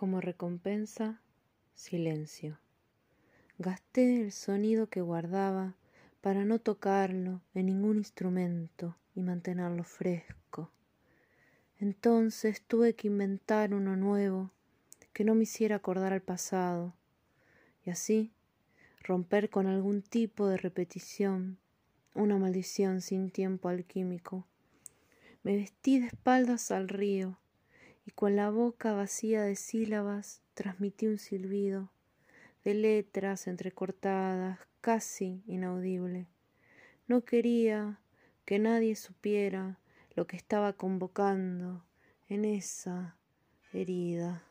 [0.00, 1.20] Como recompensa,
[1.74, 2.58] silencio.
[3.58, 5.74] Gasté el sonido que guardaba
[6.22, 10.70] para no tocarlo en ningún instrumento y mantenerlo fresco.
[11.78, 14.50] Entonces tuve que inventar uno nuevo
[15.12, 16.94] que no me hiciera acordar al pasado
[17.84, 18.32] y así
[19.02, 21.58] romper con algún tipo de repetición,
[22.14, 24.46] una maldición sin tiempo alquímico.
[25.42, 27.36] Me vestí de espaldas al río
[28.10, 31.92] y con la boca vacía de sílabas transmití un silbido
[32.64, 36.26] de letras entrecortadas, casi inaudible.
[37.06, 38.00] No quería
[38.44, 39.78] que nadie supiera
[40.16, 41.84] lo que estaba convocando
[42.28, 43.16] en esa
[43.72, 44.42] herida.